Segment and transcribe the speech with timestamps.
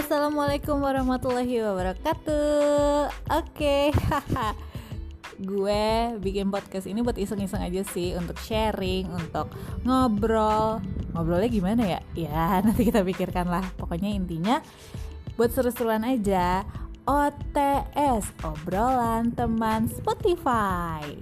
[0.00, 3.12] Assalamualaikum warahmatullahi wabarakatuh.
[3.36, 4.56] Oke, haha.
[5.36, 5.84] gue
[6.24, 9.52] bikin podcast ini buat iseng-iseng aja sih untuk sharing, untuk
[9.84, 10.80] ngobrol.
[11.12, 12.00] Ngobrolnya gimana ya?
[12.16, 13.60] Ya, nanti kita pikirkan lah.
[13.76, 14.64] Pokoknya intinya
[15.36, 16.64] buat seru-seruan aja.
[17.04, 21.12] OTS, obrolan teman Spotify.